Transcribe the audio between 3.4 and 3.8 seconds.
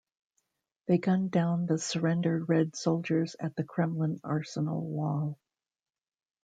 the